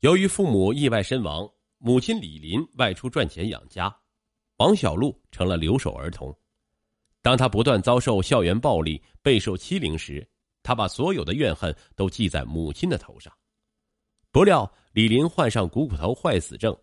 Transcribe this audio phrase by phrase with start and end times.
[0.00, 3.94] 由于父母意外身亡，母亲李林外出赚钱养家，
[4.58, 6.36] 王小璐成了留守儿童。
[7.22, 10.28] 当他不断遭受校园暴力、备受欺凌时，
[10.62, 13.32] 他把所有的怨恨都记在母亲的头上。
[14.30, 16.76] 不料李林患上股骨头坏死症，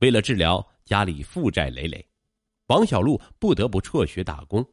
[0.00, 2.06] 为了治疗，家里负债累累，
[2.66, 4.64] 王小璐不得不辍学打工。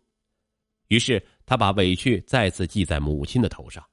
[0.89, 3.83] 于是他把委屈再次记在母亲的头上。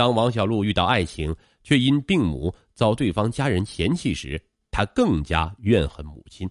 [0.00, 6.48] 当王小璐遇到爱情，却因病母遭对方家人嫌弃时，她更加怨恨母亲。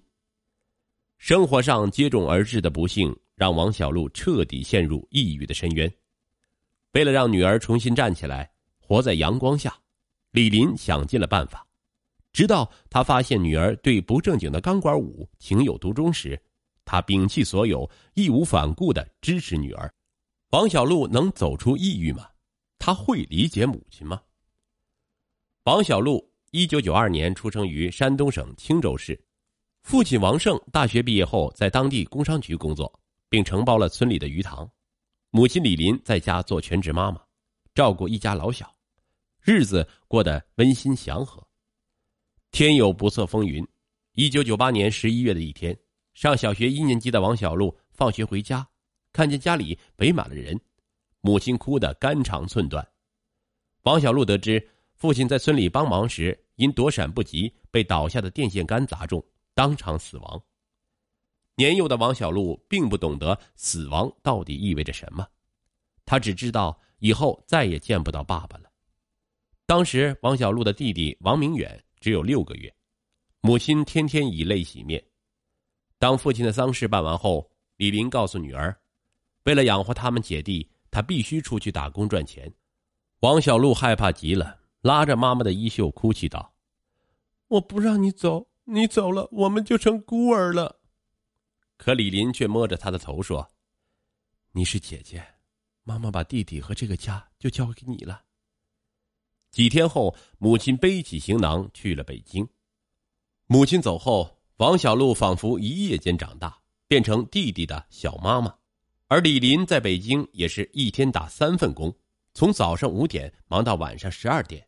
[1.18, 5.92] 生活上接踵而至的不幸，让王小璐彻底陷入抑郁的深渊。
[6.92, 9.76] 为了让女儿重新站起来，活在阳光下，
[10.30, 11.66] 李林想尽了办法。
[12.32, 16.40] 直到他发现女儿对不正经的钢管舞情有独钟时，
[16.86, 19.92] 他摒弃所有，义无反顾的支持女儿。
[20.52, 22.28] 王小璐能走出抑郁吗？
[22.90, 24.20] 他会理解母亲吗？
[25.66, 29.24] 王小璐，一九九二年出生于山东省青州市，
[29.84, 32.92] 父亲王胜大学毕业后在当地工商局工作，
[33.30, 34.68] 并承包了村里的鱼塘，
[35.30, 37.22] 母亲李林在家做全职妈妈，
[37.76, 38.76] 照顾一家老小，
[39.40, 41.48] 日子过得温馨祥和。
[42.50, 43.64] 天有不测风云，
[44.14, 45.78] 一九九八年十一月的一天，
[46.16, 48.68] 上小学一年级的王小璐放学回家，
[49.14, 50.60] 看见家里围满了人。
[51.22, 52.88] 母亲哭得肝肠寸断，
[53.84, 60.42] 王小璐得知父亲在村里帮忙时因躲闪不及，被倒下的电线杆砸中，当场死亡。
[61.56, 65.28] 年幼的王小璐并不懂得死亡到底意味着什么，
[66.06, 68.70] 他只知道以后再也见不到爸爸了。
[69.66, 72.74] 当时王小璐的弟弟王明远只有六个月，
[73.42, 75.04] 母亲天天以泪洗面。
[75.98, 78.74] 当父亲的丧事办完后，李林告诉女儿，
[79.44, 80.70] 为了养活他们姐弟。
[80.92, 82.54] 他必须出去打工赚钱。
[83.22, 86.54] 王小璐害怕极了，拉着妈妈的衣袖哭泣道
[87.50, 90.80] ：“我不让你走，你走了，我们就成孤儿了。”
[91.78, 93.50] 可李林却摸着她的头说
[94.54, 95.26] ：“你是姐姐，
[95.84, 98.24] 妈妈把弟弟和这个家就交给你了。”
[99.52, 102.48] 几天后，母亲背起行囊去了北京。
[103.48, 108.56] 母亲走后，王小璐仿佛一夜间长大，变成弟弟的小妈妈。
[109.10, 111.92] 而李林在北京也是一天打三份工，
[112.36, 114.64] 从早上五点忙到晚上十二点。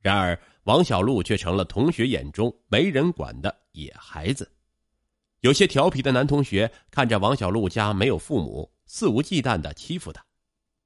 [0.00, 4.50] 然而，王小璐却成了同学眼中没人管的野孩子。
[5.42, 10.20] 有些调皮的男同学看着王小璐家没有父母，肆无忌惮的欺负他。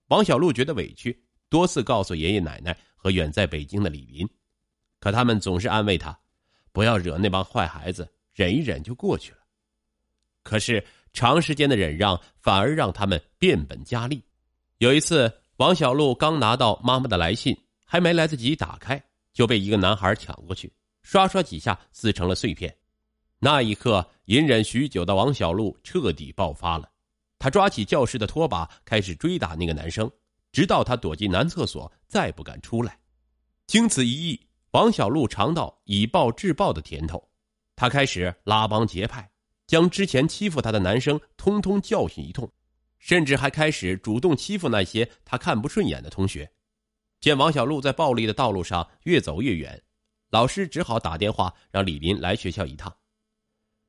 [0.09, 4.29] 王小璐觉得委屈，多次告诉爷爷奶奶和远在北京的李林，
[5.01, 6.17] 可他们总是安慰他
[6.71, 9.39] ：“不要惹那帮坏孩子，忍一忍就过去了。”
[10.45, 10.85] 可是。
[11.15, 14.23] 长时间的忍让反而让他们变本加厉。
[14.79, 19.03] 有一次，王小璐刚拿到妈妈的来信，还没来得及打开，
[19.33, 20.71] 就被一个男孩抢过去，
[21.03, 22.77] 刷刷几下撕成了碎片。
[23.39, 26.91] 那一刻，隐忍许久的王小璐彻底爆发了，
[27.39, 30.11] 他抓起教室的拖把开始追打那个男生，
[30.51, 32.99] 直到他躲进男厕所，再不敢出来。
[33.67, 34.41] 经此一役，
[34.73, 37.29] 王小璐尝到以暴制暴的甜头，
[37.77, 39.31] 他开始拉帮结派。
[39.67, 42.53] 将之前欺负他的男生通通教训一通，
[42.99, 46.53] 甚至还开始主动欺负那些他看不顺眼的同学。
[47.21, 49.83] 见王小璐在暴力的道路上越走越远，
[50.31, 52.95] 老师只好打电话让李林来学校一趟。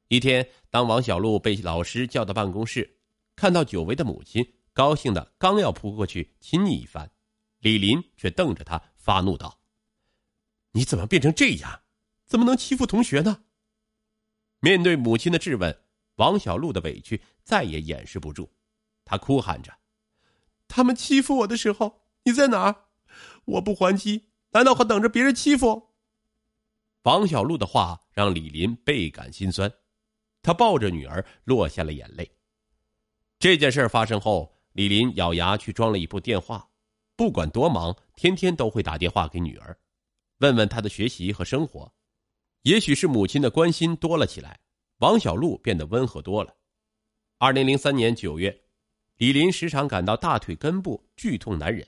[0.08, 3.00] 一天，当王小璐被老师叫到办公室，
[3.36, 7.12] 看到久违的母亲，高兴的刚要扑过去亲昵一番，
[7.60, 9.60] 李林却瞪着他发怒道
[10.72, 11.82] ：“你怎么变成这样？
[12.26, 13.45] 怎么能欺负同学呢？”
[14.66, 15.80] 面对母亲的质问，
[16.16, 18.50] 王小璐的委屈再也掩饰不住，
[19.06, 19.72] 她哭喊着
[20.68, 22.76] ：“他们欺负我的时候，你在哪？
[23.46, 25.90] 我不还击，难道还等着别人欺负？”
[27.06, 29.72] 王小璐的话让李林倍感心酸，
[30.42, 32.28] 他抱着女儿落下了眼泪。
[33.38, 36.68] 这件事发生后，李林咬牙去装了一部电话，
[37.16, 39.78] 不管多忙，天天都会打电话给女儿，
[40.40, 41.94] 问问她的学习和生活。
[42.64, 44.60] 也许是母亲的关心多了起来，
[45.00, 46.56] 王小璐变得温和多了。
[47.38, 48.64] 二零零三年九月，
[49.18, 51.86] 李林时常感到大腿根部剧痛难忍，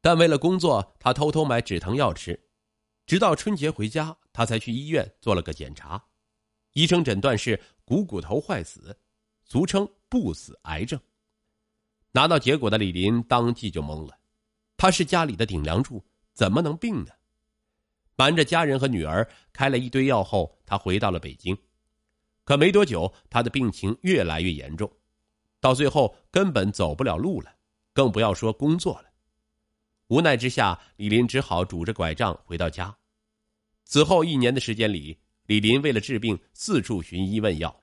[0.00, 2.40] 但为了工作，他偷偷买止疼药吃。
[3.04, 6.04] 直到春节回家，他才去医院做了个检查，
[6.72, 8.96] 医生诊断是股骨头坏死，
[9.44, 11.00] 俗称不死癌症。
[12.12, 14.16] 拿到结果的李林当即就懵了，
[14.76, 17.10] 他是家里的顶梁柱，怎么能病呢？
[18.16, 21.56] 瞒着家人和女儿开了一堆药后，他回到了北京。
[22.46, 24.88] 可没多久，他的病情越来越严重，
[25.60, 27.52] 到最后根本走不了路了，
[27.92, 29.06] 更不要说工作了。
[30.06, 32.96] 无奈之下，李林只好拄着拐杖回到家。
[33.84, 37.82] 此后一年的时间里，李林为了治病四处寻医问药，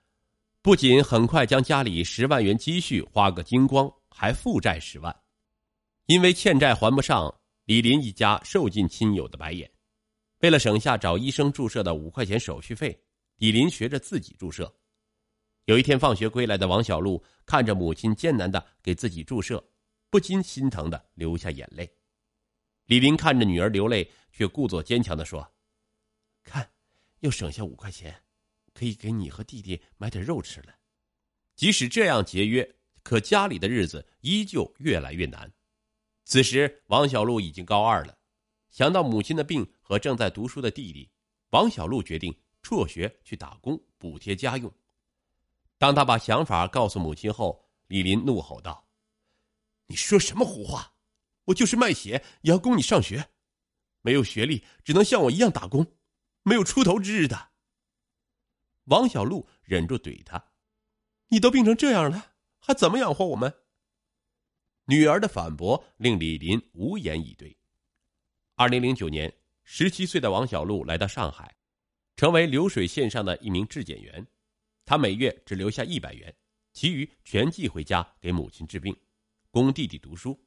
[0.61, 5.13] 不仅很快将家里十万元积蓄花个精光，还负债十万。
[6.05, 7.33] 因为欠债还不上，
[7.65, 9.69] 李林一家受尽亲友的白眼。
[10.39, 12.97] 为了省下找医生注射的五块钱手续费，
[13.43, 14.73] 李林学着自己注射。
[15.65, 19.61] 有一天放学归来的王小璐看着母亲艰难的给自己注射，
[20.09, 21.93] 不禁心疼的流下眼泪。
[22.85, 25.45] 李林看着女儿流泪，却故作坚强的说
[26.41, 26.71] ：“看，
[27.19, 28.15] 又省下五块钱，
[28.73, 30.73] 可以给你和弟弟买点肉吃了。”
[31.57, 35.51] 即使这样节约，可家里的日子依旧越来越难。
[36.23, 38.17] 此时王小璐已经高二了，
[38.69, 41.11] 想到母亲的病和正在读书的弟弟，
[41.49, 44.73] 王小璐决定辍学去打工补贴家用。
[45.77, 48.87] 当他把想法告诉母亲后，李林怒吼道
[49.85, 50.95] ：“你说什么胡话！
[51.45, 53.29] 我就是卖血也要供你上学，
[54.01, 55.85] 没有学历只能像我一样打工，
[56.41, 57.49] 没有出头之日的。”
[58.85, 60.51] 王小璐忍住怼他
[61.27, 63.53] ：“你都病成这样了，还怎么养活我们？”
[64.87, 67.57] 女儿的反驳令李林无言以对。
[68.55, 69.33] 二零零九年，
[69.63, 71.55] 十七岁的王小璐来到上海，
[72.23, 74.25] 成为流水线上的一名质检员。
[74.85, 76.33] 他每月只留下一百元，
[76.71, 78.95] 其余全寄回家给母亲治病，
[79.51, 80.41] 供弟弟读书。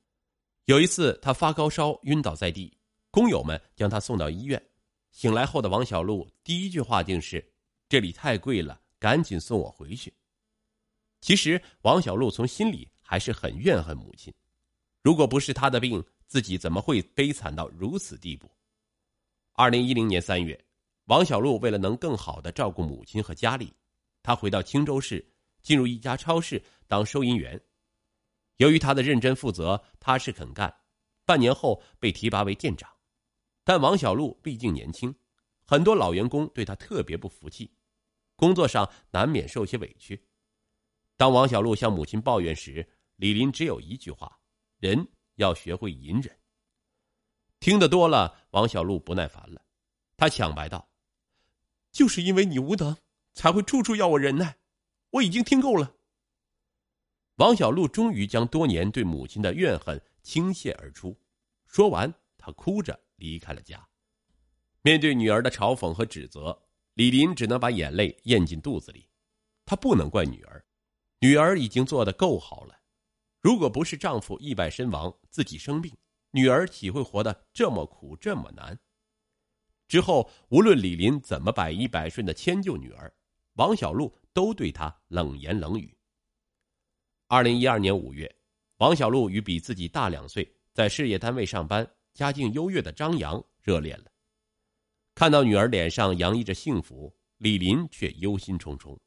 [0.65, 2.75] 有一次，他发高烧晕倒在地，
[3.11, 4.71] 工友们将他送到医院。
[5.11, 7.47] 醒来后的王小璐第一句话竟是
[7.91, 10.11] ：“这里太贵了，赶紧送我回去。”
[11.21, 14.33] 其实，王小璐从心里还是很怨恨母亲。
[15.03, 18.51] 如果不是他的病，自己怎么会悲惨到如此地步？
[19.53, 20.59] 二零一零年三月，
[21.07, 23.75] 王小璐为了能更好的照顾母亲和家里。
[24.23, 25.25] 她回到青州市，
[25.63, 27.61] 进入一家超市当收银员。
[28.57, 30.75] 由于她的认真负责、踏实肯干，
[31.25, 32.91] 半年后被提拔为店长。
[33.63, 35.15] 但王小璐毕竟年轻，
[35.65, 37.73] 很多老员工对她特别不服气，
[38.35, 40.21] 工作上难免受些委屈。
[41.17, 44.41] 当王小璐向母亲抱怨时，李林只有一句话
[44.79, 46.37] ：“人要学会隐忍。”
[47.61, 49.63] 听得多了，王小璐不耐烦了，
[50.17, 50.89] 他抢白道
[51.97, 52.99] ：“就是因为你无能。”
[53.39, 54.57] 才会处处要我忍耐，
[55.11, 55.97] 我已经听够了。
[57.35, 61.21] 王小璐终于将多年对母亲的怨恨倾泻而出，
[61.67, 63.87] 说完，她哭着离开了家。
[64.81, 66.63] 面对女儿的嘲讽和指责，
[66.95, 69.07] 李林只能把眼泪咽进肚子里。
[69.67, 70.65] 她不能怪女儿，
[71.19, 72.75] 女儿已经做得够好了。
[73.43, 75.95] 如果不是丈夫意外身亡，自己生病，
[76.31, 78.81] 女儿岂会活得这么苦这么难？
[79.89, 83.13] 之后，无论李林怎么百依百顺的迁就女儿。
[83.55, 85.97] 王小璐都对他冷言冷语。
[87.27, 88.31] 二零一二年五月，
[88.77, 94.13] 王小璐与比自己大两岁、在事业单位上班、家境优越的张扬热恋了。
[95.15, 98.99] 看到女儿脸上洋溢着幸福，李林却忧心忡忡。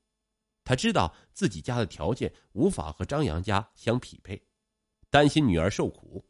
[0.64, 4.42] 他知道自己家的条件无法和张扬家相匹配，
[5.12, 6.28] 担心女儿受苦。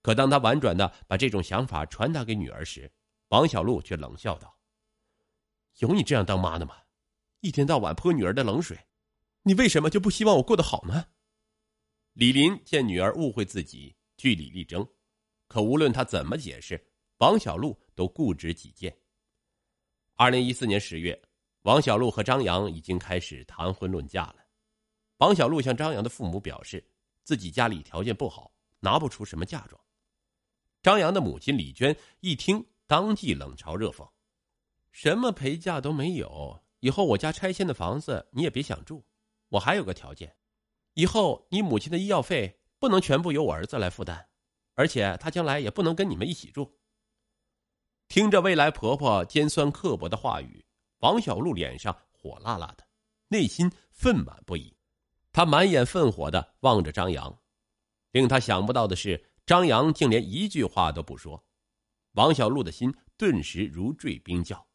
[0.00, 2.90] 可当他婉转的把这种想法传达给女儿时，
[3.28, 4.58] 王小璐却冷笑道
[5.78, 6.76] ：“有你这样当妈的吗？”
[7.40, 8.76] 一天到晚泼女儿的冷水，
[9.42, 11.06] 你为什么就不希望我过得好呢？
[12.14, 14.84] 李林见女儿误会自己，据理力争，
[15.46, 16.84] 可无论他怎么解释，
[17.18, 18.96] 王小璐都固执己见。
[20.16, 21.16] 二零一四年十月，
[21.62, 24.36] 王小璐和张扬已经开始谈婚论嫁了。
[25.18, 26.84] 王小璐向张扬的父母表示，
[27.22, 29.80] 自己家里条件不好，拿不出什么嫁妆。
[30.82, 34.10] 张扬的母亲李娟一听，当即冷嘲热讽
[34.90, 39.04] ：“什么陪嫁都没有。”以后我家拆迁的房子你也别想住，
[39.48, 40.36] 我还有个条件，
[40.94, 44.28] 以后你母亲的医药费不能全部由我儿子来负担，
[44.74, 46.78] 而且他将来也不能跟你们一起住。
[48.06, 50.64] 听着未来婆婆尖酸刻薄的话语，
[51.00, 52.86] 王小璐脸上火辣辣的，
[53.26, 54.74] 内心愤满不已。
[55.32, 57.38] 她满眼愤火的望着张扬，
[58.12, 61.44] 令她想不到的是，张扬竟连一句话都不说。
[62.12, 64.68] 王小璐的心顿时如坠冰窖。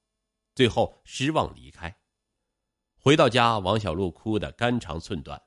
[0.56, 1.96] 最后失望离开。
[2.96, 5.42] 回到家，王小璐哭得肝肠寸断。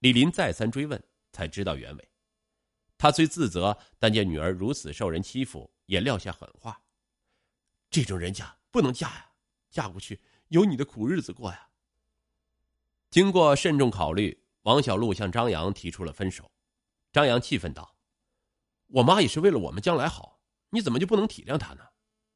[0.00, 2.10] 李林再三追问，才知道原委。
[2.98, 6.82] 他虽自责，但见女儿如此受人欺负，也撂下狠话
[7.90, 9.32] ：“这种人家不能嫁呀，
[9.70, 11.70] 嫁过去有你的苦日子过呀。”
[13.10, 16.52] 经过慎重考虑，王小璐向张扬提出了分手。
[17.10, 17.96] 张扬气愤道
[18.88, 20.41] ：“我妈也是为了我们将来好，
[20.72, 21.84] 你怎么就不能体谅他呢？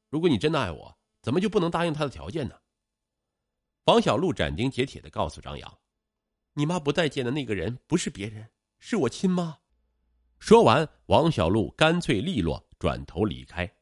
[0.09, 2.55] 如果你真的爱我。”怎么就不能答应他的条件呢？
[3.83, 5.79] 王小璐斩钉截铁的告诉张扬
[6.53, 9.57] ：“你妈不待见的那个人不是别人，是我亲妈。”
[10.39, 13.76] 说完，王小璐干脆利落转头离开。